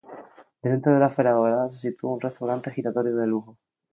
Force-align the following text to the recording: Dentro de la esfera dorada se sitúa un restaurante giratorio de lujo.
Dentro 0.63 0.91
de 0.95 0.99
la 0.99 1.09
esfera 1.09 1.33
dorada 1.33 1.69
se 1.69 1.91
sitúa 1.91 2.13
un 2.13 2.21
restaurante 2.21 2.71
giratorio 2.71 3.15
de 3.17 3.27
lujo. 3.27 3.59